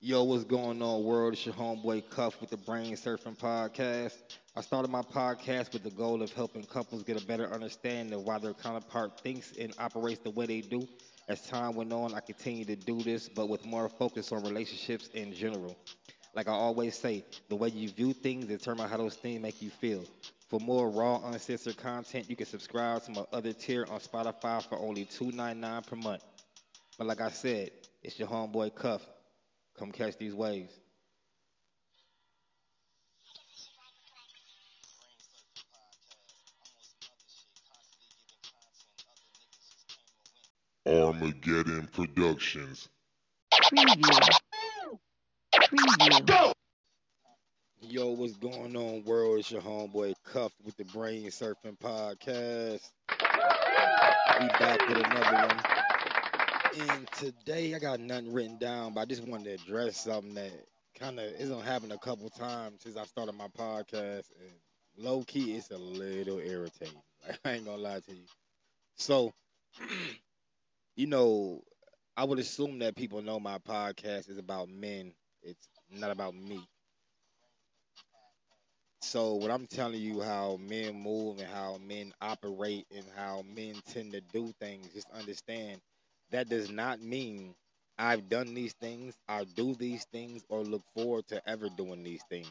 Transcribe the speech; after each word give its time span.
Yo, 0.00 0.22
what's 0.22 0.44
going 0.44 0.80
on, 0.80 1.02
world? 1.02 1.32
It's 1.32 1.44
your 1.44 1.56
homeboy 1.56 2.08
Cuff 2.08 2.40
with 2.40 2.50
the 2.50 2.56
Brain 2.56 2.94
Surfing 2.94 3.36
Podcast. 3.36 4.14
I 4.54 4.60
started 4.60 4.92
my 4.92 5.02
podcast 5.02 5.72
with 5.72 5.82
the 5.82 5.90
goal 5.90 6.22
of 6.22 6.32
helping 6.32 6.62
couples 6.62 7.02
get 7.02 7.20
a 7.20 7.26
better 7.26 7.52
understanding 7.52 8.14
of 8.14 8.22
why 8.22 8.38
their 8.38 8.54
counterpart 8.54 9.20
thinks 9.20 9.56
and 9.58 9.74
operates 9.76 10.20
the 10.20 10.30
way 10.30 10.46
they 10.46 10.60
do. 10.60 10.86
As 11.28 11.44
time 11.48 11.74
went 11.74 11.92
on, 11.92 12.14
I 12.14 12.20
continue 12.20 12.64
to 12.66 12.76
do 12.76 13.02
this, 13.02 13.28
but 13.28 13.48
with 13.48 13.66
more 13.66 13.88
focus 13.88 14.30
on 14.30 14.44
relationships 14.44 15.08
in 15.14 15.34
general. 15.34 15.76
Like 16.32 16.46
I 16.46 16.52
always 16.52 16.96
say, 16.96 17.24
the 17.48 17.56
way 17.56 17.70
you 17.70 17.88
view 17.88 18.12
things 18.12 18.44
determines 18.44 18.92
how 18.92 18.98
those 18.98 19.16
things 19.16 19.42
make 19.42 19.60
you 19.60 19.70
feel. 19.70 20.04
For 20.48 20.60
more 20.60 20.90
raw, 20.90 21.20
uncensored 21.24 21.76
content, 21.76 22.30
you 22.30 22.36
can 22.36 22.46
subscribe 22.46 23.02
to 23.06 23.10
my 23.10 23.24
other 23.32 23.52
tier 23.52 23.84
on 23.90 23.98
Spotify 23.98 24.62
for 24.62 24.78
only 24.78 25.06
$2.99 25.06 25.86
per 25.88 25.96
month. 25.96 26.22
But 26.96 27.08
like 27.08 27.20
I 27.20 27.30
said, 27.30 27.72
it's 28.04 28.16
your 28.16 28.28
homeboy 28.28 28.76
Cuff. 28.76 29.02
Come 29.78 29.92
catch 29.92 30.16
these 30.18 30.34
waves. 30.34 30.72
Armageddon 40.84 41.88
Productions. 41.92 42.88
Preview. 43.52 44.98
Preview. 45.54 46.52
Yo, 47.80 48.08
what's 48.08 48.36
going 48.36 48.74
on, 48.74 49.04
world? 49.04 49.38
It's 49.38 49.52
your 49.52 49.60
homeboy 49.60 50.14
Cuff 50.24 50.52
with 50.64 50.76
the 50.76 50.84
Brain 50.86 51.26
Surfing 51.28 51.78
Podcast. 51.78 52.90
We 54.40 54.48
back 54.48 54.88
with 54.88 54.98
another 54.98 55.46
one. 55.46 55.97
And 56.72 57.10
today 57.12 57.74
I 57.74 57.78
got 57.78 58.00
nothing 58.00 58.32
written 58.32 58.58
down, 58.58 58.94
but 58.94 59.00
I 59.02 59.04
just 59.06 59.26
wanted 59.26 59.44
to 59.58 59.64
address 59.64 59.98
something 59.98 60.34
that 60.34 60.52
kind 60.98 61.18
of 61.18 61.32
isn't 61.38 61.62
happened 61.62 61.92
a 61.92 61.98
couple 61.98 62.28
times 62.30 62.82
since 62.82 62.96
I 62.96 63.04
started 63.04 63.32
my 63.32 63.48
podcast. 63.48 64.30
And 64.40 64.52
low 64.96 65.22
key, 65.24 65.54
it's 65.56 65.70
a 65.70 65.78
little 65.78 66.38
irritating. 66.38 67.00
Like, 67.26 67.38
I 67.44 67.52
ain't 67.52 67.64
gonna 67.64 67.82
lie 67.82 68.00
to 68.00 68.12
you. 68.14 68.24
So, 68.96 69.32
you 70.96 71.06
know, 71.06 71.62
I 72.16 72.24
would 72.24 72.38
assume 72.38 72.78
that 72.80 72.96
people 72.96 73.22
know 73.22 73.40
my 73.40 73.58
podcast 73.58 74.28
is 74.28 74.38
about 74.38 74.68
men. 74.68 75.12
It's 75.42 75.68
not 75.90 76.10
about 76.10 76.34
me. 76.34 76.60
So 79.02 79.34
what 79.34 79.50
I'm 79.50 79.66
telling 79.66 80.00
you 80.00 80.20
how 80.20 80.56
men 80.56 81.00
move 81.02 81.38
and 81.38 81.48
how 81.48 81.78
men 81.78 82.12
operate 82.20 82.86
and 82.94 83.04
how 83.16 83.42
men 83.42 83.74
tend 83.88 84.12
to 84.12 84.20
do 84.20 84.52
things, 84.60 84.88
just 84.94 85.10
understand 85.10 85.80
that 86.30 86.48
does 86.48 86.70
not 86.70 87.00
mean 87.00 87.54
I've 87.98 88.28
done 88.28 88.54
these 88.54 88.74
things, 88.74 89.14
I 89.28 89.44
do 89.44 89.74
these 89.74 90.04
things, 90.12 90.44
or 90.48 90.62
look 90.62 90.82
forward 90.94 91.26
to 91.28 91.42
ever 91.48 91.68
doing 91.76 92.02
these 92.04 92.22
things. 92.30 92.50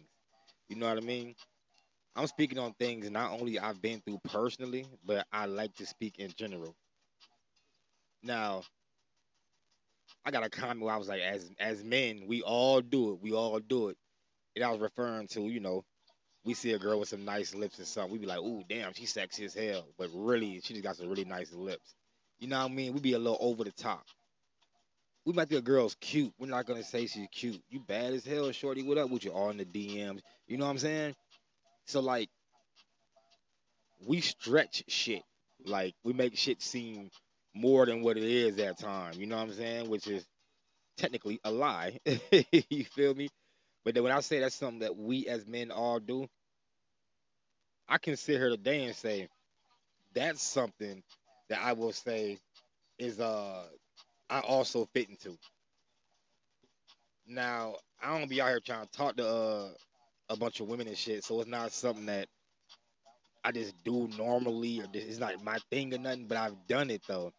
You 0.69 0.77
know 0.77 0.89
what 0.89 0.97
I 0.97 1.01
mean? 1.01 1.35
I'm 2.15 2.27
speaking 2.27 2.59
on 2.59 2.73
things 2.73 3.09
not 3.09 3.31
only 3.39 3.59
I've 3.59 3.81
been 3.81 4.01
through 4.01 4.19
personally, 4.25 4.85
but 5.05 5.25
I 5.31 5.45
like 5.45 5.75
to 5.75 5.85
speak 5.85 6.19
in 6.19 6.31
general. 6.35 6.75
Now, 8.23 8.63
I 10.25 10.31
got 10.31 10.45
a 10.45 10.49
comment 10.49 10.81
where 10.81 10.93
I 10.93 10.97
was 10.97 11.07
like, 11.07 11.21
as 11.21 11.49
as 11.59 11.83
men, 11.83 12.25
we 12.27 12.41
all 12.41 12.81
do 12.81 13.13
it. 13.13 13.21
We 13.21 13.33
all 13.33 13.59
do 13.59 13.89
it. 13.89 13.97
And 14.55 14.65
I 14.65 14.71
was 14.71 14.81
referring 14.81 15.27
to, 15.29 15.41
you 15.43 15.59
know, 15.59 15.83
we 16.45 16.53
see 16.53 16.73
a 16.73 16.79
girl 16.79 16.99
with 16.99 17.09
some 17.09 17.25
nice 17.25 17.55
lips 17.55 17.77
and 17.79 17.87
something, 17.87 18.13
we 18.13 18.19
be 18.19 18.25
like, 18.27 18.39
ooh, 18.39 18.63
damn, 18.69 18.93
she's 18.93 19.13
sexy 19.13 19.45
as 19.45 19.53
hell. 19.53 19.87
But 19.97 20.09
really, 20.13 20.61
she 20.63 20.73
just 20.73 20.83
got 20.83 20.97
some 20.97 21.09
really 21.09 21.25
nice 21.25 21.53
lips. 21.53 21.95
You 22.39 22.47
know 22.47 22.59
what 22.59 22.71
I 22.71 22.73
mean? 22.73 22.93
We 22.93 22.99
be 22.99 23.13
a 23.13 23.19
little 23.19 23.37
over 23.39 23.63
the 23.63 23.71
top. 23.71 24.05
We 25.25 25.33
might 25.33 25.49
think 25.49 25.59
a 25.59 25.63
girl's 25.63 25.95
cute. 25.99 26.33
We're 26.39 26.47
not 26.47 26.65
gonna 26.65 26.83
say 26.83 27.07
she's 27.07 27.27
cute. 27.31 27.61
You 27.69 27.79
bad 27.79 28.13
as 28.13 28.25
hell, 28.25 28.51
shorty. 28.51 28.83
What 28.83 28.97
up 28.97 29.09
with 29.09 29.25
you? 29.25 29.31
All 29.31 29.49
in 29.49 29.57
the 29.57 29.65
DMs. 29.65 30.21
You 30.47 30.57
know 30.57 30.65
what 30.65 30.71
I'm 30.71 30.77
saying? 30.77 31.15
So 31.85 31.99
like, 31.99 32.29
we 34.05 34.21
stretch 34.21 34.83
shit. 34.87 35.23
Like 35.65 35.95
we 36.03 36.13
make 36.13 36.37
shit 36.37 36.61
seem 36.61 37.09
more 37.53 37.85
than 37.85 38.01
what 38.01 38.17
it 38.17 38.23
is 38.23 38.57
at 38.59 38.79
time. 38.79 39.15
You 39.15 39.25
know 39.25 39.37
what 39.37 39.49
I'm 39.49 39.53
saying? 39.53 39.89
Which 39.89 40.07
is 40.07 40.25
technically 40.97 41.39
a 41.43 41.51
lie. 41.51 41.99
you 42.69 42.85
feel 42.85 43.13
me? 43.15 43.29
But 43.83 43.95
then 43.95 44.03
when 44.03 44.11
I 44.11 44.19
say 44.19 44.39
that's 44.39 44.55
something 44.55 44.79
that 44.79 44.95
we 44.95 45.27
as 45.27 45.47
men 45.47 45.71
all 45.71 45.99
do, 45.99 46.27
I 47.89 47.97
can 47.97 48.17
sit 48.17 48.37
here 48.37 48.49
today 48.49 48.83
and 48.85 48.95
say 48.95 49.27
that's 50.13 50.41
something 50.41 51.03
that 51.49 51.59
I 51.63 51.73
will 51.73 51.93
say 51.93 52.39
is 52.99 53.19
uh 53.19 53.65
I 54.29 54.39
also 54.41 54.87
fit 54.93 55.09
into. 55.09 55.37
Now 57.27 57.75
I 58.01 58.17
don't 58.17 58.29
be 58.29 58.41
out 58.41 58.49
here 58.49 58.59
trying 58.59 58.85
to 58.85 58.91
talk 58.91 59.17
to 59.17 59.27
uh, 59.27 59.69
a 60.29 60.37
bunch 60.37 60.59
of 60.59 60.67
women 60.67 60.87
and 60.87 60.97
shit, 60.97 61.23
so 61.23 61.39
it's 61.41 61.49
not 61.49 61.71
something 61.71 62.07
that 62.07 62.27
I 63.43 63.51
just 63.51 63.73
do 63.83 64.09
normally 64.17 64.81
or 64.81 64.85
it's 64.93 65.19
not 65.19 65.43
my 65.43 65.59
thing 65.71 65.93
or 65.93 65.99
nothing. 65.99 66.27
But 66.27 66.37
I've 66.39 66.67
done 66.67 66.89
it 66.91 67.03
though 67.07 67.31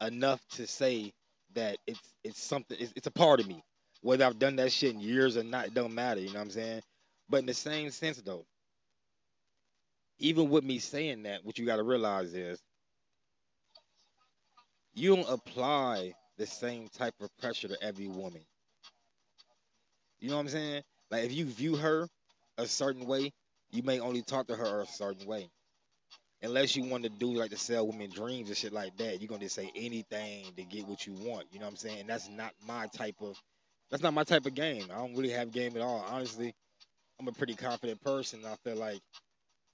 enough 0.00 0.40
to 0.50 0.66
say 0.66 1.12
that 1.54 1.78
it's 1.86 2.00
it's 2.24 2.42
something. 2.42 2.76
It's, 2.80 2.92
it's 2.96 3.06
a 3.06 3.10
part 3.12 3.40
of 3.40 3.48
me. 3.48 3.62
Whether 4.02 4.24
I've 4.24 4.38
done 4.38 4.56
that 4.56 4.72
shit 4.72 4.94
in 4.94 5.00
years 5.00 5.36
or 5.36 5.44
not, 5.44 5.66
it 5.66 5.74
don't 5.74 5.94
matter. 5.94 6.20
You 6.20 6.28
know 6.28 6.34
what 6.34 6.42
I'm 6.42 6.50
saying? 6.50 6.82
But 7.28 7.38
in 7.38 7.46
the 7.46 7.54
same 7.54 7.90
sense 7.90 8.18
though, 8.22 8.44
even 10.18 10.50
with 10.50 10.64
me 10.64 10.78
saying 10.78 11.24
that, 11.24 11.44
what 11.44 11.58
you 11.58 11.66
got 11.66 11.76
to 11.76 11.82
realize 11.84 12.34
is 12.34 12.60
you 14.98 15.14
don't 15.14 15.30
apply 15.30 16.12
the 16.38 16.46
same 16.46 16.88
type 16.88 17.14
of 17.20 17.30
pressure 17.38 17.68
to 17.68 17.82
every 17.82 18.08
woman. 18.08 18.40
You 20.20 20.30
know 20.30 20.36
what 20.36 20.42
I'm 20.42 20.48
saying? 20.48 20.82
Like 21.10 21.24
if 21.24 21.32
you 21.32 21.44
view 21.46 21.76
her 21.76 22.08
a 22.56 22.66
certain 22.66 23.06
way, 23.06 23.32
you 23.70 23.82
may 23.82 24.00
only 24.00 24.22
talk 24.22 24.48
to 24.48 24.56
her 24.56 24.80
a 24.80 24.86
certain 24.86 25.26
way. 25.26 25.48
Unless 26.42 26.76
you 26.76 26.84
want 26.84 27.04
to 27.04 27.08
do 27.08 27.32
like 27.34 27.50
to 27.50 27.56
sell 27.56 27.86
women 27.86 28.10
dreams 28.10 28.48
and 28.48 28.56
shit 28.56 28.72
like 28.72 28.96
that, 28.98 29.20
you're 29.20 29.28
gonna 29.28 29.40
just 29.40 29.56
say 29.56 29.70
anything 29.74 30.46
to 30.56 30.64
get 30.64 30.86
what 30.86 31.06
you 31.06 31.12
want. 31.14 31.46
You 31.52 31.58
know 31.58 31.66
what 31.66 31.72
I'm 31.72 31.76
saying? 31.76 32.00
And 32.00 32.08
that's 32.08 32.28
not 32.28 32.52
my 32.66 32.86
type 32.88 33.16
of 33.20 33.36
that's 33.90 34.02
not 34.02 34.14
my 34.14 34.24
type 34.24 34.46
of 34.46 34.54
game. 34.54 34.84
I 34.92 34.96
don't 34.96 35.16
really 35.16 35.30
have 35.30 35.52
game 35.52 35.76
at 35.76 35.82
all. 35.82 36.04
Honestly, 36.08 36.54
I'm 37.18 37.28
a 37.28 37.32
pretty 37.32 37.54
confident 37.54 38.02
person. 38.02 38.40
I 38.46 38.56
feel 38.64 38.76
like 38.76 39.00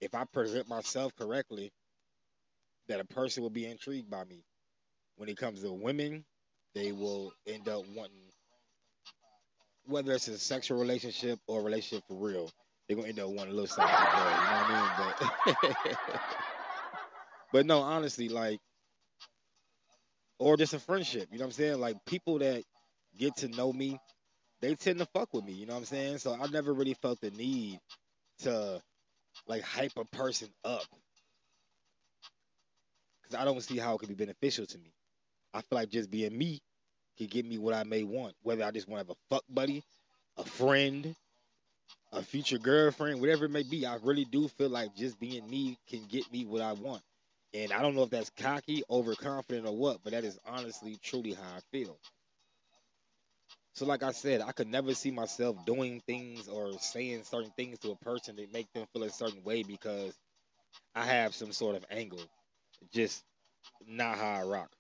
if 0.01 0.15
I 0.15 0.25
present 0.25 0.69
myself 0.69 1.13
correctly, 1.17 1.71
that 2.89 3.01
a 3.01 3.05
person 3.05 3.43
will 3.43 3.51
be 3.51 3.67
intrigued 3.67 4.11
by 4.11 4.25
me. 4.25 4.45
When 5.17 5.29
it 5.29 5.37
comes 5.37 5.63
to 5.63 5.73
women, 5.73 6.25
they 6.75 6.93
will 6.93 7.33
end 7.47 7.69
up 7.69 7.85
wanting 7.95 8.23
whether 9.87 10.13
it's 10.13 10.29
a 10.29 10.39
sexual 10.39 10.79
relationship 10.79 11.39
or 11.47 11.61
a 11.61 11.65
relationship 11.65 12.05
for 12.09 12.15
real, 12.15 12.51
they're 12.89 12.97
gonna 12.97 13.09
end 13.09 13.21
up 13.21 13.29
wanting 13.31 13.53
a 13.53 13.57
little 13.57 13.67
something. 13.67 14.09
Girl, 14.13 14.37
you 14.37 14.49
know 14.49 14.57
what 14.59 14.67
I 14.67 14.69
mean? 14.69 14.95
But 14.97 16.17
but 17.53 17.67
no, 17.67 17.81
honestly, 17.81 18.29
like 18.29 18.61
or 20.39 20.57
just 20.57 20.75
a 20.75 20.79
friendship. 20.79 21.29
You 21.31 21.39
know 21.39 21.45
what 21.45 21.49
I'm 21.49 21.53
saying? 21.53 21.81
Like 21.81 21.97
people 22.07 22.39
that 22.41 22.65
get 23.19 23.37
to 23.39 23.49
know 23.49 23.73
me, 23.73 23.99
they 24.61 24.75
tend 24.75 24.99
to 25.01 25.07
fuck 25.07 25.33
with 25.35 25.45
me. 25.45 25.53
You 25.53 25.67
know 25.67 25.75
what 25.75 25.81
I'm 25.81 25.87
saying? 25.87 26.19
So 26.19 26.35
I 26.41 26.47
never 26.49 26.73
really 26.75 26.95
felt 26.95 27.21
the 27.21 27.31
need 27.31 27.81
to 28.41 28.81
like 29.49 29.63
hype 29.63 29.93
a 29.97 30.05
person 30.07 30.49
up 30.65 30.85
because 33.23 33.37
I 33.41 33.45
don't 33.45 33.61
see 33.63 33.79
how 33.79 33.95
it 33.95 33.99
could 33.99 34.09
be 34.09 34.15
beneficial 34.15 34.67
to 34.67 34.79
me. 34.79 34.93
I 35.55 35.63
feel 35.63 35.79
like 35.79 35.91
just 35.91 36.11
being 36.11 36.37
me 36.37 36.61
can 37.19 37.29
get 37.29 37.47
me 37.47 37.59
what 37.59 37.75
I 37.75 37.85
may 37.85 38.05
want, 38.05 38.35
whether 38.43 38.65
I 38.65 38.73
just 38.73 38.89
want 38.89 39.03
to 39.03 39.09
have 39.09 39.17
a 39.17 39.35
fuck 39.35 39.45
buddy, 39.49 39.85
a 40.37 40.45
friend, 40.45 41.15
a 42.13 42.23
future 42.23 42.59
girlfriend, 42.59 43.21
whatever 43.21 43.47
it 43.47 43.51
may 43.51 43.63
be. 43.63 43.87
I 43.87 43.97
really 44.03 44.27
do 44.27 44.49
feel 44.49 44.71
like 44.71 44.97
just 44.97 45.21
being 45.21 45.49
me 45.49 45.79
can 45.89 46.05
get 46.09 46.31
me 46.33 46.45
what 46.47 46.63
I 46.63 46.73
want. 46.75 47.03
And 47.55 47.73
I 47.73 47.83
don't 47.83 47.95
know 47.95 48.03
if 48.03 48.11
that's 48.11 48.31
cocky, 48.31 48.83
overconfident, 48.91 49.67
or 49.67 49.77
what, 49.77 49.99
but 50.05 50.13
that 50.13 50.25
is 50.25 50.39
honestly, 50.47 50.99
truly 51.03 51.35
how 51.35 51.57
I 51.57 51.61
feel. 51.73 51.99
So, 53.75 53.87
like 53.87 54.03
I 54.03 54.13
said, 54.13 54.41
I 54.41 54.53
could 54.53 54.69
never 54.69 54.95
see 54.95 55.11
myself 55.13 55.65
doing 55.67 56.03
things 56.07 56.49
or 56.49 56.79
saying 56.81 57.25
certain 57.25 57.53
things 57.57 57.79
to 57.81 57.93
a 57.93 57.97
person 57.97 58.37
that 58.37 58.53
make 58.53 58.73
them 58.73 58.87
feel 58.93 59.05
a 59.05 59.11
certain 59.11 59.45
way 59.45 59.63
because 59.63 60.15
I 60.95 61.07
have 61.07 61.35
some 61.35 61.53
sort 61.53 61.77
of 61.77 61.85
angle. 61.91 62.21
Just 62.93 63.25
not 63.87 64.19
how 64.19 64.31
I 64.31 64.43
rock. 64.43 64.71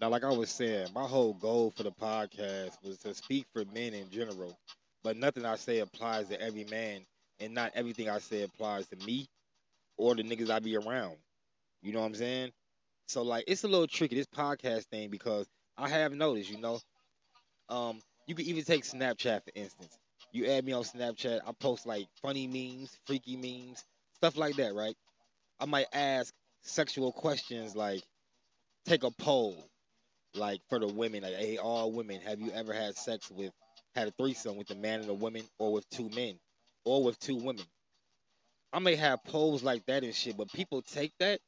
Now, 0.00 0.08
like 0.10 0.24
I 0.24 0.32
was 0.32 0.50
saying, 0.50 0.88
my 0.94 1.06
whole 1.06 1.34
goal 1.34 1.72
for 1.76 1.84
the 1.84 1.92
podcast 1.92 2.82
was 2.82 2.98
to 2.98 3.14
speak 3.14 3.46
for 3.52 3.64
men 3.74 3.94
in 3.94 4.10
general, 4.10 4.58
but 5.04 5.16
nothing 5.16 5.44
I 5.46 5.56
say 5.56 5.78
applies 5.80 6.28
to 6.28 6.40
every 6.40 6.64
man, 6.64 7.02
and 7.40 7.54
not 7.54 7.72
everything 7.74 8.08
I 8.10 8.18
say 8.18 8.42
applies 8.42 8.86
to 8.88 8.96
me 9.06 9.26
or 9.96 10.14
the 10.14 10.22
niggas 10.24 10.50
I 10.50 10.58
be 10.60 10.76
around. 10.76 11.16
You 11.82 11.92
know 11.92 12.00
what 12.00 12.06
I'm 12.06 12.14
saying? 12.14 12.52
So, 13.08 13.22
like, 13.22 13.44
it's 13.48 13.64
a 13.64 13.68
little 13.68 13.86
tricky 13.86 14.16
this 14.16 14.26
podcast 14.26 14.84
thing 14.86 15.10
because 15.10 15.46
I 15.76 15.88
have 15.88 16.12
noticed, 16.12 16.50
you 16.50 16.58
know, 16.58 16.80
um, 17.68 18.00
you 18.26 18.34
can 18.34 18.46
even 18.46 18.64
take 18.64 18.84
Snapchat 18.84 19.44
for 19.44 19.52
instance. 19.54 19.96
You 20.32 20.46
add 20.46 20.64
me 20.64 20.72
on 20.72 20.84
Snapchat, 20.84 21.40
I 21.46 21.52
post 21.52 21.86
like 21.86 22.06
funny 22.22 22.46
memes, 22.46 22.98
freaky 23.06 23.36
memes, 23.36 23.84
stuff 24.16 24.36
like 24.36 24.56
that, 24.56 24.74
right? 24.74 24.96
I 25.60 25.66
might 25.66 25.86
ask 25.92 26.34
sexual 26.62 27.12
questions 27.12 27.76
like, 27.76 28.02
take 28.86 29.04
a 29.04 29.10
poll 29.12 29.56
like 30.34 30.60
for 30.68 30.78
the 30.78 30.88
women, 30.88 31.22
like 31.22 31.34
hey, 31.34 31.58
all 31.58 31.92
women, 31.92 32.20
have 32.22 32.40
you 32.40 32.50
ever 32.52 32.72
had 32.72 32.96
sex 32.96 33.30
with 33.30 33.52
had 33.94 34.08
a 34.08 34.10
threesome 34.12 34.56
with 34.56 34.70
a 34.70 34.74
man 34.74 35.00
and 35.00 35.10
a 35.10 35.14
woman, 35.14 35.42
or 35.58 35.72
with 35.72 35.88
two 35.90 36.08
men, 36.10 36.38
or 36.84 37.04
with 37.04 37.18
two 37.20 37.36
women? 37.36 37.64
I 38.72 38.80
may 38.80 38.96
have 38.96 39.22
polls 39.24 39.62
like 39.62 39.86
that 39.86 40.02
and 40.02 40.14
shit, 40.14 40.36
but 40.36 40.52
people 40.52 40.82
take 40.82 41.12
that 41.20 41.40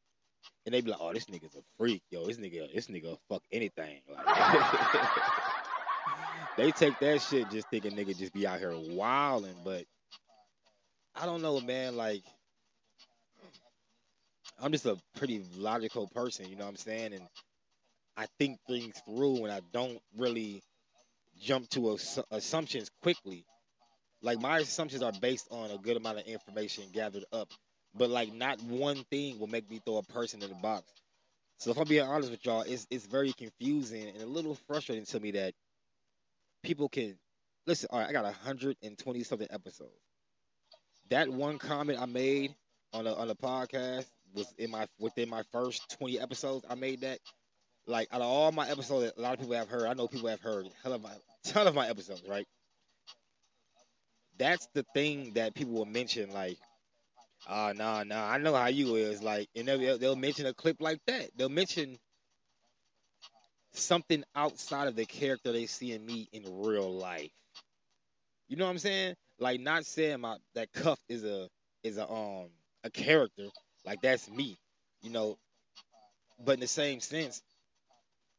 and 0.64 0.74
they 0.74 0.80
be 0.80 0.90
like, 0.90 1.00
"Oh, 1.00 1.12
this 1.12 1.26
nigga's 1.26 1.54
a 1.54 1.62
freak, 1.78 2.02
yo. 2.10 2.26
This 2.26 2.38
nigga, 2.38 2.72
this 2.74 2.88
nigga 2.88 3.16
fuck 3.28 3.42
anything." 3.52 4.00
Like, 4.08 4.26
they 6.56 6.72
take 6.72 6.98
that 7.00 7.22
shit 7.22 7.50
just 7.50 7.68
thinking 7.70 7.92
nigga 7.92 8.16
just 8.16 8.32
be 8.32 8.46
out 8.46 8.58
here 8.58 8.74
wilding, 8.76 9.56
but 9.64 9.84
I 11.14 11.26
don't 11.26 11.42
know, 11.42 11.60
man. 11.60 11.96
Like, 11.96 12.22
I'm 14.60 14.72
just 14.72 14.86
a 14.86 14.96
pretty 15.16 15.42
logical 15.56 16.08
person, 16.08 16.48
you 16.48 16.56
know 16.56 16.64
what 16.64 16.70
I'm 16.70 16.76
saying? 16.76 17.14
And 17.14 17.22
I 18.16 18.26
think 18.38 18.58
things 18.66 18.94
through, 19.06 19.44
and 19.44 19.52
I 19.52 19.60
don't 19.72 20.00
really 20.16 20.62
jump 21.40 21.68
to 21.70 21.92
ass- 21.94 22.18
assumptions 22.30 22.90
quickly. 23.02 23.44
Like 24.22 24.40
my 24.40 24.58
assumptions 24.58 25.02
are 25.02 25.12
based 25.12 25.48
on 25.50 25.70
a 25.70 25.78
good 25.78 25.96
amount 25.96 26.18
of 26.18 26.26
information 26.26 26.84
gathered 26.92 27.24
up, 27.32 27.48
but 27.94 28.10
like 28.10 28.32
not 28.32 28.62
one 28.62 29.04
thing 29.10 29.38
will 29.38 29.46
make 29.48 29.70
me 29.70 29.80
throw 29.84 29.98
a 29.98 30.02
person 30.02 30.42
in 30.42 30.48
the 30.48 30.56
box. 30.56 30.84
So 31.58 31.70
if 31.70 31.78
I'm 31.78 31.86
being 31.88 32.02
honest 32.06 32.30
with 32.30 32.44
y'all, 32.44 32.62
it's 32.62 32.86
it's 32.90 33.06
very 33.06 33.32
confusing 33.32 34.08
and 34.08 34.22
a 34.22 34.26
little 34.26 34.56
frustrating 34.66 35.04
to 35.06 35.20
me 35.20 35.32
that 35.32 35.54
people 36.62 36.88
can 36.88 37.18
listen. 37.66 37.88
All 37.92 38.00
right, 38.00 38.08
I 38.08 38.12
got 38.12 38.24
120 38.24 39.22
something 39.22 39.48
episodes. 39.50 39.92
That 41.10 41.28
one 41.28 41.58
comment 41.58 42.00
I 42.00 42.06
made 42.06 42.54
on 42.92 43.06
a 43.06 43.14
on 43.14 43.30
a 43.30 43.34
podcast 43.34 44.06
was 44.34 44.52
in 44.58 44.70
my 44.70 44.86
within 44.98 45.28
my 45.28 45.42
first 45.52 45.96
20 45.98 46.20
episodes. 46.20 46.64
I 46.68 46.74
made 46.74 47.00
that. 47.02 47.18
Like 47.86 48.08
out 48.12 48.20
of 48.20 48.26
all 48.26 48.52
my 48.52 48.68
episodes, 48.68 49.06
that 49.06 49.18
a 49.18 49.22
lot 49.22 49.34
of 49.34 49.40
people 49.40 49.54
have 49.54 49.68
heard. 49.68 49.86
I 49.86 49.94
know 49.94 50.08
people 50.08 50.28
have 50.28 50.40
heard 50.40 50.66
hell 50.82 50.92
of 50.94 51.02
my 51.02 51.12
ton 51.44 51.66
of 51.66 51.74
my 51.74 51.88
episodes, 51.88 52.22
right? 52.28 52.46
That's 54.38 54.68
the 54.74 54.84
thing 54.94 55.32
that 55.34 55.54
people 55.54 55.74
will 55.74 55.86
mention, 55.86 56.32
like, 56.32 56.58
ah, 57.48 57.72
nah, 57.74 58.04
nah, 58.04 58.28
I 58.28 58.38
know 58.38 58.54
how 58.54 58.66
you 58.66 58.96
is, 58.96 59.22
like, 59.22 59.48
and 59.56 59.68
they'll, 59.68 59.98
they'll 59.98 60.16
mention 60.16 60.46
a 60.46 60.54
clip 60.54 60.76
like 60.80 61.00
that. 61.06 61.30
They'll 61.36 61.48
mention 61.48 61.98
something 63.72 64.24
outside 64.34 64.88
of 64.88 64.96
the 64.96 65.06
character 65.06 65.52
they 65.52 65.66
see 65.66 65.92
in 65.92 66.04
me 66.04 66.28
in 66.32 66.44
real 66.62 66.92
life. 66.92 67.30
You 68.48 68.56
know 68.56 68.64
what 68.64 68.72
I'm 68.72 68.78
saying? 68.78 69.14
Like, 69.38 69.60
not 69.60 69.86
saying 69.86 70.20
my 70.20 70.36
that 70.54 70.72
cuff 70.72 70.98
is 71.08 71.24
a 71.24 71.48
is 71.82 71.98
a 71.98 72.08
um 72.10 72.48
a 72.84 72.90
character, 72.90 73.46
like 73.84 74.00
that's 74.02 74.30
me, 74.30 74.56
you 75.02 75.10
know. 75.10 75.36
But 76.44 76.52
in 76.54 76.60
the 76.60 76.66
same 76.66 77.00
sense, 77.00 77.42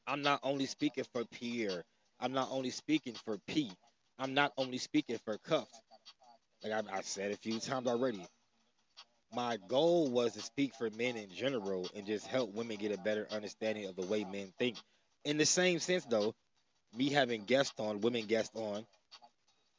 I'm 0.08 0.24
not 0.24 0.42
only 0.44 0.68
speaking 0.68 1.06
for 1.14 1.26
Pierre. 1.26 1.84
I'm 2.20 2.34
not 2.34 2.50
only 2.52 2.72
speaking 2.72 3.16
for 3.26 3.38
P. 3.48 3.72
I'm 4.20 4.36
not 4.36 4.54
only 4.58 4.80
speaking 4.80 5.20
for 5.26 5.38
Cuff. 5.40 5.70
Like 6.64 6.74
I, 6.74 6.98
I 6.98 7.02
said 7.02 7.32
a 7.32 7.38
few 7.38 7.60
times 7.60 7.88
already. 7.88 8.26
My 9.34 9.58
goal 9.68 10.10
was 10.10 10.34
to 10.34 10.42
speak 10.42 10.76
for 10.76 10.90
men 10.92 11.18
in 11.18 11.30
general 11.32 11.88
and 11.96 12.06
just 12.08 12.28
help 12.28 12.54
women 12.54 12.78
get 12.78 12.94
a 12.94 13.00
better 13.02 13.28
understanding 13.32 13.88
of 13.88 13.96
the 13.96 14.06
way 14.08 14.26
men 14.26 14.54
think. 14.60 14.78
In 15.26 15.38
the 15.38 15.46
same 15.46 15.80
sense, 15.80 16.06
though, 16.06 16.34
me 16.96 17.10
having 17.10 17.44
guests 17.46 17.76
on, 17.80 18.02
women 18.02 18.26
guests 18.28 18.56
on, 18.56 18.86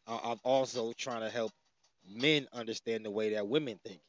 I- 0.07 0.21
I'm 0.33 0.41
also 0.45 0.93
trying 0.95 1.23
to 1.23 1.31
help 1.31 1.53
men 2.09 2.49
understand 2.53 3.05
the 3.05 3.11
way 3.11 3.35
that 3.35 3.49
women 3.49 3.79
think. 3.85 4.01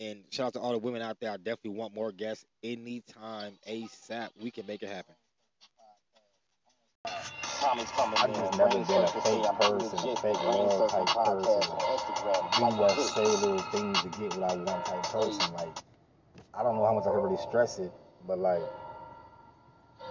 And 0.00 0.24
shout 0.30 0.48
out 0.48 0.54
to 0.54 0.60
all 0.60 0.72
the 0.72 0.78
women 0.78 1.02
out 1.02 1.18
there. 1.20 1.30
I 1.32 1.38
definitely 1.38 1.72
want 1.78 1.94
more 1.94 2.12
guests 2.12 2.44
anytime, 2.64 3.54
ASAP. 3.68 4.30
We 4.42 4.50
can 4.50 4.66
make 4.66 4.82
it 4.82 4.90
happen. 4.90 5.14
I've 7.66 8.32
just 8.32 8.56
never 8.56 8.78
been 8.84 9.02
a 9.02 9.08
fake 9.08 9.44
person, 9.58 10.08
a 10.08 10.16
fake 10.16 10.40
love 10.44 10.88
type 10.88 11.06
person. 11.08 11.60
Do 12.56 12.64
what 12.76 12.96
say 12.96 13.26
little 13.26 13.58
things 13.72 14.00
to 14.02 14.08
get 14.10 14.36
what 14.36 14.50
I 14.50 14.54
want 14.54 14.84
type 14.86 15.02
person. 15.10 15.52
Like, 15.54 15.74
I 16.54 16.62
don't 16.62 16.76
know 16.76 16.84
how 16.84 16.94
much 16.94 17.06
I 17.06 17.10
can 17.10 17.22
really 17.22 17.36
stress 17.36 17.80
it, 17.80 17.92
but 18.24 18.38
like, 18.38 18.62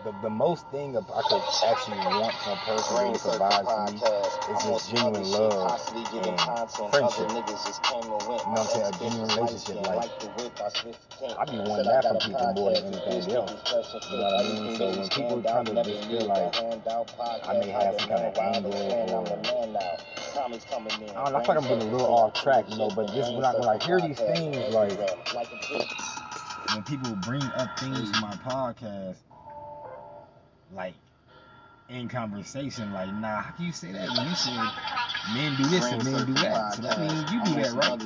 the, 0.05 0.13
the 0.21 0.29
most 0.29 0.67
thing 0.69 0.95
I 0.95 1.01
could 1.01 1.41
actually 1.65 1.97
want 1.97 2.33
from 2.45 2.53
a 2.53 2.61
person 2.61 2.97
really 3.01 3.17
provides 3.17 3.65
to 3.65 3.89
me 3.89 3.97
is 4.53 4.63
just 4.63 4.93
genuine 4.93 5.23
love 5.31 5.81
and 5.89 6.91
friendship. 6.93 7.25
You 7.25 7.33
know 7.33 7.41
what 7.41 8.61
I'm 8.61 8.67
saying? 8.67 8.85
A 8.85 8.91
genuine 9.01 9.29
relationship. 9.33 9.81
Like, 9.81 10.13
I 11.37 11.45
be 11.49 11.57
wanting 11.57 11.89
that 11.89 12.05
from 12.05 12.17
people 12.21 12.53
more 12.53 12.71
than 12.73 12.85
anything 12.85 13.33
else. 13.33 13.57
You 14.11 14.17
know 14.17 14.29
what 14.29 14.45
I 14.45 14.53
mean? 14.61 14.77
So 14.77 14.85
when 14.93 15.09
people 15.09 15.41
kind 15.41 15.69
of 15.69 15.85
just 15.85 16.05
feel 16.07 16.25
like 16.27 16.55
I 16.55 17.57
may 17.57 17.69
have 17.69 17.99
some 17.99 18.09
kind 18.09 18.25
of 18.29 18.37
anger 18.37 18.69
or 18.69 18.73
I 18.77 19.05
don't 19.09 19.73
know, 19.73 19.97
I 21.17 21.41
feel 21.41 21.47
like 21.47 21.57
I'm 21.57 21.63
getting 21.63 21.81
a 21.81 21.91
little 21.91 22.13
off 22.13 22.33
track, 22.35 22.65
you 22.69 22.77
know, 22.77 22.91
but 22.95 23.11
just 23.11 23.33
when 23.33 23.43
I, 23.43 23.53
when 23.57 23.69
I 23.69 23.83
hear 23.83 23.99
these 23.99 24.19
things, 24.19 24.55
like, 24.71 24.99
when 26.75 26.83
people 26.83 27.15
bring 27.25 27.41
up 27.41 27.79
things 27.79 28.11
from 28.11 28.21
my 28.21 28.35
podcast, 28.35 29.15
like, 30.73 30.93
in 31.89 32.09
conversation, 32.09 32.91
like, 32.93 33.13
nah, 33.13 33.41
how 33.41 33.51
can 33.51 33.65
you 33.65 33.71
say 33.71 33.91
that 33.91 34.09
when 34.09 34.27
you 34.27 34.35
said 34.35 34.57
men 35.35 35.55
do 35.55 35.65
this 35.69 35.85
and 35.91 36.03
men 36.03 36.25
do 36.25 36.33
that? 36.33 36.73
So 36.73 36.81
that 36.81 36.99
means 36.99 37.31
you 37.31 37.43
do 37.45 37.53
that, 37.61 37.73
right? 37.73 37.99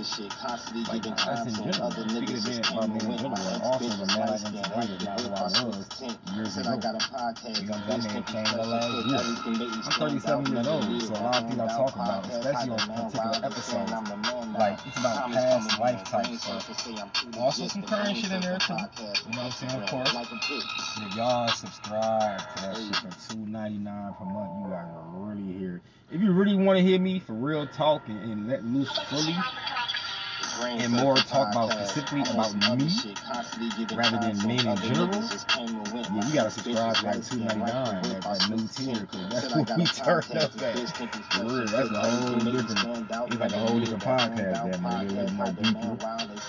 Like, 0.90 1.04
that's 1.04 1.46
in 1.48 1.56
general. 1.64 1.92
Speaking 1.92 2.38
of 2.38 2.44
being 2.46 2.60
about 2.60 2.90
men 2.90 3.02
in 3.12 3.18
general, 3.18 3.48
and 3.48 3.64
also 3.64 3.88
the 3.90 4.06
man 4.08 4.30
I 4.30 4.36
am 4.36 4.40
today 4.40 4.94
is 4.96 5.04
not 5.06 5.22
who 5.22 5.30
I 5.30 5.66
was 5.66 5.88
years 6.36 6.58
ago. 6.58 6.72
You 6.76 7.68
know? 7.68 7.80
That 7.88 8.04
man 8.04 8.24
changed 8.26 8.56
my 8.58 8.64
last 8.66 9.06
year. 9.06 9.20
I'm 9.86 9.92
37 9.94 10.46
years 10.48 10.68
old, 10.68 11.02
so 11.02 11.14
a 11.14 11.22
lot 11.24 11.44
of 11.44 11.48
things 11.48 11.60
I 11.60 11.68
talk 11.68 11.96
about, 11.96 12.26
especially 12.30 12.72
on 12.72 12.80
particular 12.90 13.40
episodes, 13.44 13.92
like, 14.60 14.78
it's 14.86 14.98
about 14.98 15.32
past 15.32 15.80
life 15.80 16.04
type 16.04 16.28
stuff. 16.36 16.70
Also 17.38 17.68
some 17.68 17.84
current 17.84 18.18
shit 18.18 18.32
in 18.32 18.42
there 18.42 18.60
too. 18.60 18.74
You 18.74 18.78
know 18.78 19.44
what 19.44 19.46
I'm 19.46 19.52
saying? 19.52 19.82
Of 19.82 19.90
course. 19.90 20.14
If 20.14 21.16
y'all 21.16 21.48
subscribe 21.48 22.40
to 22.40 22.62
that 22.62 22.78
shit 22.78 22.96
for 22.98 23.34
two 23.34 23.40
ninety 23.46 23.78
nine 23.78 24.14
per 24.14 24.26
month, 24.26 24.52
you 24.64 24.70
guys 24.70 24.86
are 24.94 25.06
really 25.16 25.58
hear. 25.58 25.82
If 26.12 26.22
you 26.22 26.32
really 26.32 26.56
want 26.56 26.78
to 26.78 26.84
hear 26.84 27.00
me 27.00 27.20
for 27.20 27.34
real 27.34 27.68
talk 27.68 28.08
and, 28.08 28.20
and 28.20 28.48
let 28.48 28.66
loose 28.66 28.98
fully, 29.10 29.36
and 30.62 30.94
more 30.94 31.16
talk 31.16 31.52
about 31.52 31.72
specifically 31.72 32.22
about 32.22 32.56
me 32.56 32.90
rather 33.96 34.18
than 34.20 34.38
men 34.48 34.68
in 34.68 34.78
general, 34.78 35.22
yeah, 35.22 36.28
you 36.28 36.34
gotta 36.34 36.52
subscribe 36.52 36.96
to 36.96 37.06
like 37.06 37.24
two 37.24 37.38
ninety 37.38 37.60
nine 37.60 38.06
at 38.06 38.22
that 38.22 38.50
new 38.50 38.68
tier 38.68 39.02
because 39.02 39.30
that's 39.30 39.56
what 39.56 39.78
we 39.78 39.86
turned 39.86 40.38
up 40.38 40.62
at. 40.62 40.80
For 41.34 41.44
real, 41.44 41.66
that's 41.66 41.90
a 41.92 42.00
whole 42.00 42.40
different. 42.40 43.08
It's 43.32 43.40
like 43.40 43.52
a 43.54 43.58
whole 43.60 43.80
different 43.80 44.04
podcast 44.04 44.36
there, 44.38 44.78
man. 44.80 45.18
It's 45.18 45.32
more 45.34 45.52
deeper 45.52 45.98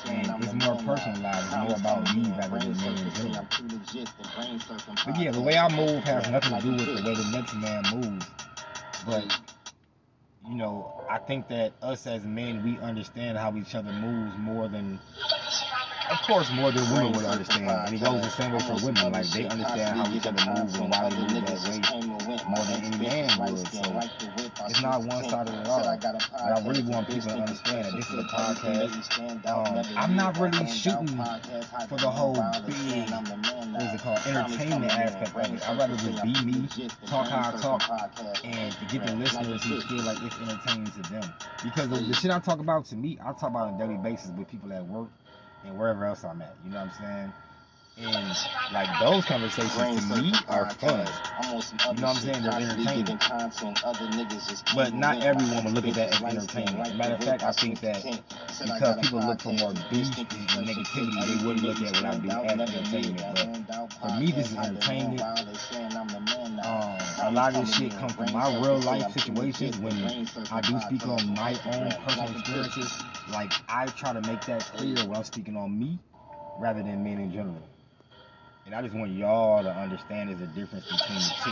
and 0.07 0.45
it's 0.45 0.55
more 0.55 0.77
personalized. 0.77 1.47
It's 1.47 1.57
more 1.57 1.77
about 1.77 2.15
me 2.15 2.31
rather 2.39 2.59
than 2.59 2.77
men 2.79 2.99
in 2.99 3.11
general. 3.13 3.47
But 5.05 5.19
yeah, 5.19 5.31
the 5.31 5.41
way 5.41 5.57
I 5.59 5.69
move 5.75 6.05
has 6.05 6.29
nothing 6.31 6.57
to 6.57 6.63
do 6.63 6.71
with 6.73 6.87
the 6.97 7.09
way 7.09 7.15
the 7.15 7.31
next 7.33 7.55
man 7.55 7.85
moves. 7.95 8.27
But 9.07 9.41
you 10.51 10.57
know, 10.57 10.93
I 11.09 11.19
think 11.19 11.47
that 11.49 11.73
us 11.81 12.07
as 12.09 12.25
men, 12.25 12.65
we 12.65 12.79
understand 12.81 13.39
how 13.39 13.55
each 13.57 13.75
other 13.77 13.93
moves 13.93 14.37
more 14.37 14.69
than, 14.69 14.99
of 16.11 16.19
course, 16.23 16.51
more 16.51 16.73
than 16.73 16.91
women 16.93 17.13
would 17.13 17.25
understand. 17.25 17.71
And 17.71 17.95
it 17.95 18.03
goes 18.03 18.21
the 18.21 18.31
same 18.31 18.53
way 18.53 18.59
for 18.59 18.85
women. 18.85 19.13
Like 19.13 19.29
they 19.29 19.47
understand 19.47 20.01
how 20.01 20.13
each 20.13 20.27
other 20.27 20.45
moves 20.53 20.75
and 20.75 20.91
why 20.91 21.09
they 21.09 21.35
move 21.35 21.47
that 21.47 22.01
way 22.03 22.10
more 22.47 22.65
than 22.65 22.85
any 22.85 22.97
man 23.07 23.51
would. 23.53 23.59
So 23.69 24.01
it's 24.69 24.83
not 24.83 25.03
one 25.03 25.25
sided 25.25 25.55
at 25.55 25.67
all. 25.67 25.99
But 26.01 26.41
I 26.41 26.61
really 26.67 26.83
want 26.83 27.09
people 27.09 27.31
to 27.31 27.37
understand 27.39 27.87
that 27.87 27.93
this 27.95 28.09
is 28.11 28.19
a 28.19 28.25
podcast. 28.25 29.47
Um, 29.47 29.85
I'm 29.97 30.17
not 30.17 30.39
really 30.39 30.67
shooting 30.67 31.09
for 31.89 31.97
the 31.97 32.11
whole 32.11 32.35
big, 32.67 33.11
what 33.11 33.83
is 33.83 33.95
it 33.95 34.01
called, 34.03 34.19
entertainment 34.27 34.93
aspect 34.93 35.37
of 35.37 35.55
it. 35.55 35.69
I'd 35.69 35.79
rather 35.79 35.97
just 35.97 36.23
be 36.23 36.45
me, 36.45 36.69
talk 37.07 37.29
how 37.29 37.53
I 37.55 37.61
talk, 37.61 37.83
and 38.45 38.75
get 38.91 39.07
the 39.07 39.15
listeners 39.15 39.63
who 39.65 39.81
feel 39.83 40.03
like 40.05 40.23
it's 40.23 40.37
entertaining 40.41 40.87
to 40.93 41.03
them. 41.11 41.33
Because 41.63 41.89
the, 41.89 42.01
the 42.01 42.15
shit 42.15 42.31
I 42.31 42.39
talk 42.39 42.61
about 42.61 42.87
to 42.87 42.97
me, 42.97 43.19
I 43.23 43.33
talk 43.33 43.51
about 43.51 43.69
on 43.69 43.75
a 43.75 43.79
daily 43.79 43.97
basis 43.97 44.31
with 44.37 44.49
people 44.49 44.73
at 44.73 44.87
work 44.87 45.09
and 45.65 45.77
wherever 45.79 46.05
else 46.07 46.25
I'm 46.25 46.41
at. 46.43 46.55
You 46.65 46.71
know 46.71 46.79
what 46.79 46.93
I'm 46.99 47.05
saying? 47.05 47.33
And 48.03 48.37
like 48.73 48.89
those 48.99 49.25
conversations 49.27 50.09
to 50.09 50.17
me 50.17 50.33
are 50.49 50.71
fun. 50.71 51.07
You 51.43 51.49
know 51.51 51.57
what 51.57 52.03
I'm 52.03 52.17
saying? 52.17 52.43
They're 52.43 52.53
entertaining. 52.53 53.19
But 54.75 54.95
not 54.95 55.23
everyone 55.23 55.65
will 55.65 55.73
look 55.73 55.87
at 55.87 55.95
that 55.95 56.15
as 56.15 56.23
entertainment. 56.23 56.97
Matter 56.97 57.15
of 57.15 57.25
fact, 57.25 57.43
I 57.43 57.53
think 57.53 57.81
that 57.81 58.03
because 58.03 58.97
people 59.03 59.21
look 59.21 59.43
for 59.43 59.53
more 59.53 59.75
beef 59.91 60.17
and 60.17 60.67
negativity, 60.67 61.27
they 61.27 61.47
wouldn't 61.47 61.63
look 61.67 61.83
at 61.83 61.93
what 61.93 62.05
I 62.07 62.17
do 62.17 62.31
as 62.31 62.71
entertainment. 62.71 63.67
But 63.69 63.93
for 63.93 64.19
me, 64.19 64.33
this 64.33 64.53
is 64.53 64.57
entertainment. 64.57 65.21
Um, 65.21 66.99
a 67.21 67.31
lot 67.33 67.55
of 67.55 67.67
this 67.67 67.77
shit 67.77 67.93
comes 67.99 68.13
from 68.15 68.33
my 68.33 68.49
real 68.61 68.81
life 68.81 69.13
situations 69.13 69.77
when 69.79 69.93
I 70.51 70.61
do 70.63 70.81
speak 70.81 71.07
on 71.07 71.35
my 71.35 71.53
own 71.67 71.93
personal 72.07 72.31
experiences. 72.31 73.03
Like 73.31 73.53
I 73.69 73.87
try 73.89 74.15
to 74.15 74.23
make 74.23 74.43
that 74.47 74.65
clear 74.75 74.97
when 75.07 75.17
I'm 75.17 75.25
speaking 75.25 75.57
on 75.57 75.79
me 75.79 75.99
rather 76.59 76.83
than 76.83 77.03
men 77.05 77.19
in 77.19 77.33
general. 77.33 77.63
And 78.67 78.75
I 78.75 78.83
just 78.83 78.95
want 78.95 79.13
y'all 79.13 79.63
to 79.63 79.71
understand 79.73 80.31
there's 80.31 80.41
a 80.43 80.47
difference 80.55 80.85
between 80.87 81.19
the 81.19 81.35
two. 81.45 81.51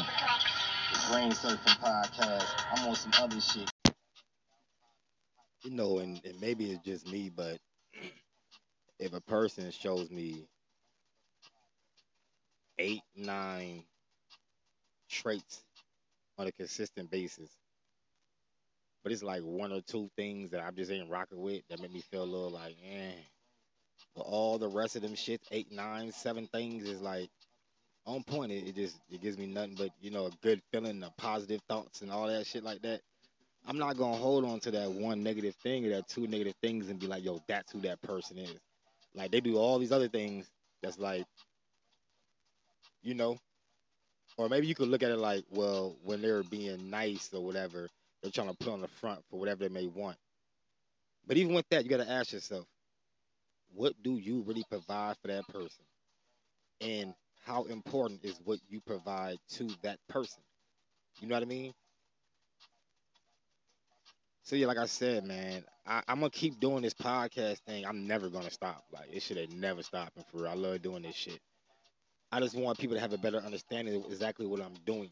The 0.92 1.12
Brain 1.12 1.32
Surfing 1.32 1.78
Podcast. 1.80 2.46
I'm 2.72 2.88
on 2.88 2.94
some 2.96 3.12
other 3.22 3.40
shit. 3.40 3.70
you 5.64 5.70
know, 5.70 5.98
and, 5.98 6.20
and 6.24 6.40
maybe 6.40 6.72
it's 6.72 6.84
just 6.84 7.10
me, 7.10 7.30
but 7.34 7.58
if 8.98 9.12
a 9.14 9.20
person 9.22 9.70
shows 9.70 10.10
me 10.10 10.46
eight, 12.78 13.02
nine 13.16 13.84
traits 15.10 15.62
on 16.38 16.46
a 16.46 16.52
consistent 16.52 17.10
basis, 17.10 17.50
but 19.02 19.12
it's 19.12 19.22
like 19.22 19.42
one 19.42 19.72
or 19.72 19.80
two 19.82 20.10
things 20.16 20.50
that 20.50 20.62
I 20.64 20.70
just 20.70 20.90
ain't 20.90 21.10
rocking 21.10 21.40
with 21.40 21.62
that 21.68 21.80
make 21.80 21.92
me 21.92 22.02
feel 22.10 22.22
a 22.22 22.24
little 22.24 22.50
like, 22.50 22.76
eh. 22.84 23.12
But 24.18 24.26
all 24.26 24.58
the 24.58 24.66
rest 24.66 24.96
of 24.96 25.02
them 25.02 25.14
shit, 25.14 25.40
eight, 25.52 25.70
nine, 25.70 26.10
seven 26.10 26.48
things 26.48 26.88
is 26.88 27.00
like 27.00 27.30
on 28.04 28.24
point. 28.24 28.50
It, 28.50 28.66
it 28.66 28.74
just 28.74 28.98
it 29.12 29.22
gives 29.22 29.38
me 29.38 29.46
nothing 29.46 29.76
but 29.78 29.90
you 30.00 30.10
know 30.10 30.26
a 30.26 30.30
good 30.42 30.60
feeling, 30.72 30.98
the 30.98 31.10
positive 31.16 31.60
thoughts, 31.68 32.02
and 32.02 32.10
all 32.10 32.26
that 32.26 32.44
shit 32.44 32.64
like 32.64 32.82
that. 32.82 33.00
I'm 33.64 33.78
not 33.78 33.96
gonna 33.96 34.16
hold 34.16 34.44
on 34.44 34.58
to 34.60 34.72
that 34.72 34.90
one 34.90 35.22
negative 35.22 35.54
thing 35.62 35.86
or 35.86 35.90
that 35.90 36.08
two 36.08 36.26
negative 36.26 36.54
things 36.60 36.88
and 36.88 36.98
be 36.98 37.06
like, 37.06 37.24
yo, 37.24 37.40
that's 37.46 37.70
who 37.70 37.80
that 37.82 38.02
person 38.02 38.38
is. 38.38 38.58
Like 39.14 39.30
they 39.30 39.40
do 39.40 39.56
all 39.56 39.78
these 39.78 39.92
other 39.92 40.08
things 40.08 40.50
that's 40.82 40.98
like, 40.98 41.26
you 43.02 43.14
know, 43.14 43.38
or 44.36 44.48
maybe 44.48 44.66
you 44.66 44.74
could 44.74 44.88
look 44.88 45.04
at 45.04 45.12
it 45.12 45.18
like, 45.18 45.44
well, 45.50 45.94
when 46.02 46.22
they're 46.22 46.42
being 46.42 46.90
nice 46.90 47.30
or 47.32 47.44
whatever, 47.44 47.88
they're 48.20 48.32
trying 48.32 48.48
to 48.48 48.56
put 48.56 48.72
on 48.72 48.80
the 48.80 48.88
front 48.88 49.20
for 49.30 49.38
whatever 49.38 49.68
they 49.68 49.72
may 49.72 49.86
want. 49.86 50.16
But 51.28 51.36
even 51.36 51.54
with 51.54 51.68
that, 51.68 51.84
you 51.84 51.90
gotta 51.90 52.10
ask 52.10 52.32
yourself, 52.32 52.66
what 53.74 53.94
do 54.02 54.16
you 54.16 54.42
really 54.42 54.64
provide 54.68 55.16
for 55.20 55.28
that 55.28 55.46
person? 55.48 55.84
And 56.80 57.14
how 57.44 57.64
important 57.64 58.24
is 58.24 58.38
what 58.44 58.58
you 58.68 58.80
provide 58.80 59.36
to 59.54 59.68
that 59.82 59.98
person? 60.08 60.42
You 61.20 61.28
know 61.28 61.34
what 61.34 61.42
I 61.42 61.46
mean? 61.46 61.72
So 64.42 64.56
yeah, 64.56 64.66
like 64.66 64.78
I 64.78 64.86
said, 64.86 65.24
man, 65.24 65.62
I, 65.86 66.02
I'm 66.08 66.20
gonna 66.20 66.30
keep 66.30 66.58
doing 66.58 66.82
this 66.82 66.94
podcast 66.94 67.58
thing. 67.66 67.84
I'm 67.84 68.06
never 68.06 68.30
gonna 68.30 68.50
stop. 68.50 68.82
Like 68.92 69.08
it 69.12 69.22
should 69.22 69.36
have 69.36 69.52
never 69.52 69.82
stopping 69.82 70.24
for 70.30 70.38
real. 70.38 70.50
I 70.50 70.54
love 70.54 70.82
doing 70.82 71.02
this 71.02 71.14
shit. 71.14 71.38
I 72.32 72.40
just 72.40 72.56
want 72.56 72.78
people 72.78 72.96
to 72.96 73.00
have 73.00 73.12
a 73.12 73.18
better 73.18 73.38
understanding 73.38 73.96
of 73.96 74.10
exactly 74.10 74.46
what 74.46 74.60
I'm 74.60 74.74
doing. 74.86 75.10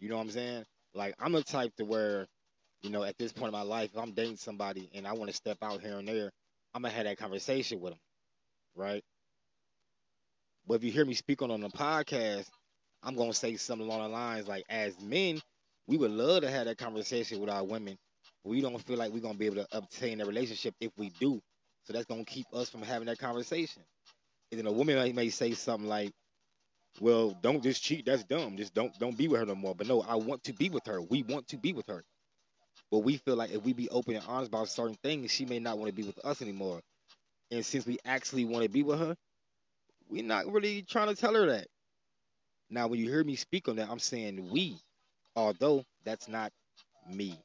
You 0.00 0.08
know 0.08 0.16
what 0.16 0.22
I'm 0.22 0.30
saying? 0.30 0.64
Like 0.94 1.14
I'm 1.20 1.32
the 1.32 1.42
type 1.42 1.74
to 1.76 1.84
where, 1.84 2.26
you 2.82 2.90
know, 2.90 3.04
at 3.04 3.16
this 3.18 3.32
point 3.32 3.48
in 3.48 3.52
my 3.52 3.62
life, 3.62 3.90
if 3.94 4.00
I'm 4.00 4.12
dating 4.12 4.38
somebody 4.38 4.90
and 4.94 5.06
I 5.06 5.12
want 5.12 5.30
to 5.30 5.36
step 5.36 5.58
out 5.62 5.80
here 5.80 5.98
and 5.98 6.08
there, 6.08 6.32
I'm 6.74 6.82
gonna 6.82 6.94
have 6.94 7.04
that 7.04 7.18
conversation 7.18 7.80
with 7.80 7.92
them, 7.92 8.00
right? 8.76 9.04
But 10.66 10.74
if 10.76 10.84
you 10.84 10.92
hear 10.92 11.04
me 11.04 11.14
speak 11.14 11.42
on 11.42 11.50
on 11.50 11.60
the 11.60 11.68
podcast, 11.68 12.48
I'm 13.02 13.16
gonna 13.16 13.34
say 13.34 13.56
something 13.56 13.86
along 13.86 14.02
the 14.02 14.08
lines 14.08 14.48
like, 14.48 14.64
as 14.68 14.98
men, 15.00 15.40
we 15.86 15.96
would 15.98 16.10
love 16.12 16.42
to 16.42 16.50
have 16.50 16.66
that 16.66 16.78
conversation 16.78 17.40
with 17.40 17.50
our 17.50 17.64
women. 17.64 17.98
But 18.44 18.50
we 18.50 18.60
don't 18.60 18.78
feel 18.86 18.98
like 18.98 19.12
we're 19.12 19.20
gonna 19.20 19.38
be 19.38 19.46
able 19.46 19.56
to 19.64 19.68
obtain 19.72 20.20
a 20.20 20.26
relationship 20.26 20.74
if 20.80 20.92
we 20.96 21.10
do. 21.20 21.40
So 21.84 21.92
that's 21.92 22.06
gonna 22.06 22.24
keep 22.24 22.46
us 22.54 22.70
from 22.70 22.82
having 22.82 23.06
that 23.06 23.18
conversation. 23.18 23.82
And 24.52 24.60
then 24.60 24.66
a 24.66 24.72
woman 24.72 24.96
may, 24.96 25.12
may 25.12 25.30
say 25.30 25.52
something 25.54 25.88
like, 25.88 26.12
"Well, 27.00 27.32
don't 27.42 27.62
just 27.62 27.82
cheat. 27.82 28.06
That's 28.06 28.24
dumb. 28.24 28.56
Just 28.56 28.74
don't 28.74 28.98
don't 28.98 29.16
be 29.16 29.28
with 29.28 29.40
her 29.40 29.46
no 29.46 29.54
more." 29.56 29.74
But 29.74 29.86
no, 29.88 30.02
I 30.02 30.16
want 30.16 30.44
to 30.44 30.52
be 30.54 30.70
with 30.70 30.86
her. 30.86 31.02
We 31.02 31.22
want 31.24 31.48
to 31.48 31.58
be 31.58 31.72
with 31.72 31.88
her. 31.88 32.04
But 32.94 33.00
we 33.00 33.16
feel 33.16 33.34
like 33.34 33.50
if 33.50 33.64
we 33.64 33.72
be 33.72 33.88
open 33.88 34.14
and 34.14 34.24
honest 34.28 34.50
about 34.50 34.68
certain 34.68 34.96
things, 35.02 35.32
she 35.32 35.46
may 35.46 35.58
not 35.58 35.78
want 35.78 35.88
to 35.88 35.92
be 35.92 36.04
with 36.04 36.24
us 36.24 36.40
anymore. 36.40 36.80
And 37.50 37.66
since 37.66 37.84
we 37.84 37.98
actually 38.04 38.44
want 38.44 38.62
to 38.62 38.70
be 38.70 38.84
with 38.84 39.00
her, 39.00 39.16
we're 40.08 40.22
not 40.22 40.46
really 40.46 40.82
trying 40.82 41.08
to 41.08 41.16
tell 41.16 41.34
her 41.34 41.44
that. 41.46 41.66
Now, 42.70 42.86
when 42.86 43.00
you 43.00 43.08
hear 43.08 43.24
me 43.24 43.34
speak 43.34 43.66
on 43.66 43.74
that, 43.78 43.90
I'm 43.90 43.98
saying 43.98 44.48
we, 44.48 44.78
although 45.34 45.84
that's 46.04 46.28
not 46.28 46.52
me. 47.12 47.36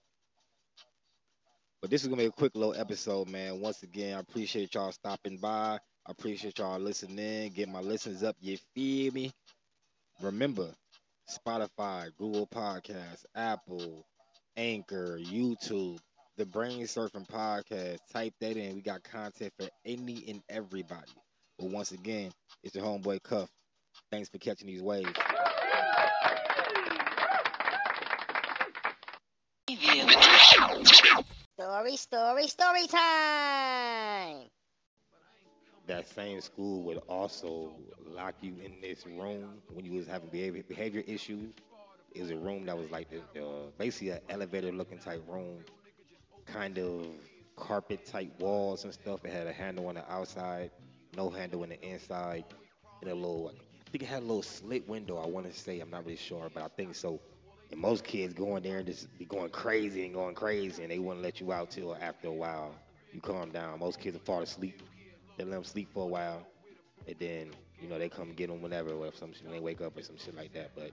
But 1.81 1.89
this 1.89 2.03
is 2.03 2.09
gonna 2.09 2.21
be 2.21 2.27
a 2.27 2.31
quick 2.31 2.53
little 2.53 2.75
episode, 2.75 3.27
man. 3.27 3.59
Once 3.59 3.81
again, 3.81 4.17
I 4.17 4.19
appreciate 4.19 4.75
y'all 4.75 4.91
stopping 4.91 5.37
by. 5.37 5.79
I 6.05 6.11
appreciate 6.11 6.59
y'all 6.59 6.77
listening, 6.77 7.53
get 7.53 7.69
my 7.69 7.81
listens 7.81 8.21
up. 8.21 8.35
You 8.39 8.59
feel 8.75 9.11
me? 9.13 9.31
Remember, 10.21 10.69
Spotify, 11.27 12.15
Google 12.17 12.45
Podcasts, 12.45 13.25
Apple, 13.33 14.05
Anchor, 14.59 15.17
YouTube, 15.17 15.97
the 16.35 16.45
Brain 16.45 16.81
Surfing 16.81 17.25
Podcast. 17.25 17.99
Type 18.11 18.33
that 18.41 18.57
in. 18.57 18.75
We 18.75 18.81
got 18.81 19.01
content 19.03 19.53
for 19.57 19.69
any 19.85 20.25
and 20.27 20.41
everybody. 20.49 21.13
But 21.57 21.69
once 21.69 21.93
again, 21.93 22.29
it's 22.61 22.75
your 22.75 22.83
homeboy 22.83 23.23
Cuff. 23.23 23.49
Thanks 24.11 24.27
for 24.27 24.37
catching 24.37 24.67
these 24.67 24.81
waves. 24.81 25.13
Story, 31.57 31.95
story, 31.95 32.47
story 32.47 32.87
time! 32.87 34.49
that 35.87 36.07
same 36.07 36.39
school 36.39 36.83
would 36.83 36.97
also 37.09 37.71
lock 38.05 38.35
you 38.41 38.53
in 38.63 38.79
this 38.79 39.07
room 39.07 39.61
when 39.73 39.85
you 39.85 39.93
was 39.93 40.05
having 40.05 40.29
behavior 40.29 40.63
behavior 40.67 41.03
issues. 41.07 41.53
It 42.13 42.21
was 42.21 42.31
a 42.31 42.37
room 42.37 42.65
that 42.65 42.77
was 42.77 42.89
like 42.91 43.07
uh, 43.13 43.41
basically 43.77 44.09
an 44.09 44.19
elevator 44.29 44.71
looking 44.71 44.99
type 44.99 45.23
room, 45.27 45.63
kind 46.45 46.77
of 46.77 47.05
carpet 47.55 48.05
type 48.05 48.31
walls 48.39 48.83
and 48.83 48.93
stuff. 48.93 49.23
It 49.25 49.31
had 49.31 49.47
a 49.47 49.53
handle 49.53 49.87
on 49.87 49.95
the 49.95 50.11
outside, 50.11 50.71
no 51.15 51.29
handle 51.29 51.63
on 51.63 51.69
the 51.69 51.81
inside, 51.81 52.45
and 53.01 53.11
a 53.11 53.15
little. 53.15 53.53
I 53.53 53.91
think 53.91 54.03
it 54.03 54.07
had 54.07 54.19
a 54.19 54.25
little 54.25 54.43
slit 54.43 54.87
window. 54.87 55.17
I 55.17 55.27
want 55.27 55.51
to 55.51 55.57
say 55.57 55.79
I'm 55.79 55.89
not 55.89 56.05
really 56.05 56.17
sure, 56.17 56.49
but 56.53 56.63
I 56.63 56.67
think 56.67 56.95
so. 56.95 57.19
And 57.71 57.79
most 57.79 58.03
kids 58.03 58.33
go 58.33 58.55
in 58.55 58.63
there 58.63 58.77
and 58.77 58.85
just 58.85 59.15
be 59.17 59.25
going 59.25 59.49
crazy 59.49 60.05
and 60.05 60.13
going 60.13 60.35
crazy, 60.35 60.81
and 60.83 60.91
they 60.91 60.99
wouldn't 60.99 61.23
let 61.23 61.39
you 61.39 61.51
out 61.51 61.71
till 61.71 61.95
after 61.95 62.27
a 62.27 62.33
while 62.33 62.75
you 63.13 63.21
calm 63.21 63.51
down. 63.51 63.79
Most 63.79 63.99
kids 63.99 64.17
will 64.17 64.25
fall 64.25 64.41
asleep. 64.41 64.81
They 65.37 65.43
let 65.43 65.51
them 65.51 65.63
sleep 65.63 65.89
for 65.93 66.03
a 66.03 66.07
while, 66.07 66.45
and 67.07 67.15
then 67.19 67.51
you 67.81 67.87
know 67.87 67.97
they 67.97 68.09
come 68.09 68.33
get 68.33 68.49
them 68.49 68.61
whenever, 68.61 68.91
or 68.91 69.07
if 69.07 69.15
some 69.15 69.33
shit, 69.33 69.49
they 69.49 69.59
wake 69.59 69.81
up 69.81 69.97
or 69.97 70.01
some 70.03 70.17
shit 70.17 70.35
like 70.35 70.53
that. 70.53 70.71
But 70.75 70.91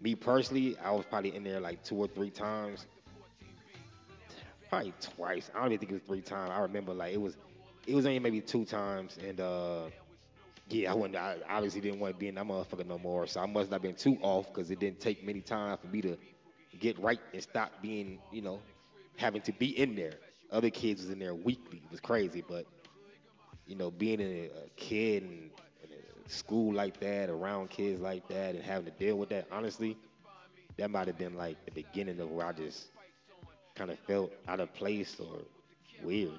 me 0.00 0.14
personally, 0.14 0.76
I 0.78 0.90
was 0.92 1.04
probably 1.06 1.34
in 1.34 1.44
there 1.44 1.60
like 1.60 1.82
two 1.82 1.96
or 1.96 2.06
three 2.06 2.30
times, 2.30 2.86
probably 4.68 4.92
twice. 5.00 5.50
I 5.54 5.60
don't 5.60 5.72
even 5.72 5.78
think 5.78 5.90
it 5.92 5.94
was 5.94 6.02
three 6.04 6.20
times. 6.20 6.50
I 6.54 6.60
remember 6.60 6.94
like 6.94 7.12
it 7.12 7.20
was, 7.20 7.36
it 7.86 7.94
was 7.94 8.06
only 8.06 8.18
maybe 8.18 8.40
two 8.40 8.64
times, 8.64 9.18
and 9.26 9.40
uh, 9.40 9.86
yeah, 10.68 10.92
I 10.92 10.94
wouldn't. 10.94 11.16
I 11.16 11.36
obviously 11.48 11.80
didn't 11.80 12.00
want 12.00 12.14
to 12.14 12.18
be 12.18 12.28
in 12.28 12.34
that 12.36 12.44
motherfucker 12.44 12.86
no 12.86 12.98
more. 12.98 13.26
So 13.26 13.40
I 13.40 13.46
must 13.46 13.70
not 13.70 13.76
have 13.76 13.82
been 13.82 13.94
too 13.94 14.18
off 14.22 14.52
because 14.52 14.70
it 14.70 14.78
didn't 14.78 15.00
take 15.00 15.24
many 15.24 15.40
times 15.40 15.80
for 15.80 15.88
me 15.88 16.00
to 16.02 16.16
get 16.78 16.98
right 16.98 17.20
and 17.32 17.42
stop 17.42 17.72
being, 17.82 18.18
you 18.30 18.42
know, 18.42 18.60
having 19.16 19.42
to 19.42 19.52
be 19.52 19.78
in 19.78 19.96
there. 19.96 20.14
Other 20.50 20.70
kids 20.70 21.02
was 21.02 21.10
in 21.10 21.18
there 21.18 21.34
weekly. 21.34 21.82
It 21.84 21.90
was 21.90 22.00
crazy, 22.00 22.44
but 22.46 22.66
you 23.66 23.76
know, 23.76 23.90
being 23.90 24.20
a, 24.20 24.50
kid 24.76 25.22
and 25.22 25.50
school 26.28 26.74
like 26.74 27.00
that, 27.00 27.30
around 27.30 27.70
kids 27.70 28.00
like 28.00 28.28
that, 28.28 28.54
and 28.54 28.62
having 28.64 28.86
to 28.86 28.98
deal 28.98 29.16
with 29.18 29.30
that, 29.30 29.46
honestly, 29.52 29.96
that 30.78 30.90
might 30.90 31.06
have 31.08 31.18
been 31.18 31.36
like 31.36 31.64
the 31.64 31.72
beginning 31.72 32.20
of 32.20 32.30
where 32.30 32.46
I 32.46 32.52
just 32.52 32.88
kind 33.74 33.90
of 33.90 33.98
felt 34.00 34.32
out 34.48 34.60
of 34.60 34.72
place 34.74 35.16
or 35.20 35.40
weird. 36.04 36.32